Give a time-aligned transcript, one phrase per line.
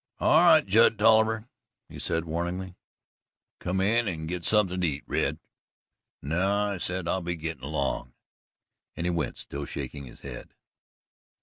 [0.17, 1.47] "All right, Judd Tolliver,"
[1.87, 2.73] he said warningly.
[3.59, 5.37] "Come in and git something to eat, Red."
[6.23, 8.15] "No," he said, "I'll be gittin' along"
[8.97, 10.55] and he went, still shaking his head.